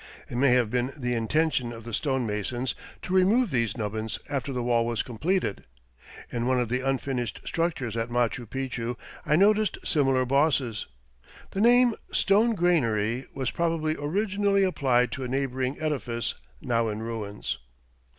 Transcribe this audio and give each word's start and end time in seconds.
It 0.31 0.35
may 0.35 0.49
have 0.55 0.71
been 0.71 0.91
the 0.97 1.13
intention 1.13 1.71
of 1.71 1.83
the 1.83 1.93
stone 1.93 2.25
masons 2.25 2.73
to 3.03 3.13
remove 3.13 3.51
these 3.51 3.77
nubbins 3.77 4.17
after 4.27 4.51
the 4.51 4.63
wall 4.63 4.83
was 4.83 5.03
completed. 5.03 5.63
In 6.31 6.47
one 6.47 6.59
of 6.59 6.69
the 6.69 6.79
unfinished 6.79 7.39
structures 7.45 7.95
at 7.95 8.09
Machu 8.09 8.47
Picchu 8.47 8.95
I 9.27 9.35
noticed 9.35 9.77
similar 9.85 10.25
bosses. 10.25 10.87
The 11.51 11.61
name 11.61 11.93
"Stone 12.11 12.55
granary" 12.55 13.27
was 13.35 13.51
probably 13.51 13.95
originally 13.95 14.63
applied 14.63 15.11
to 15.11 15.23
a 15.23 15.27
neighboring 15.27 15.79
edifice 15.79 16.33
now 16.61 16.87
in 16.87 17.03
ruins. 17.03 17.59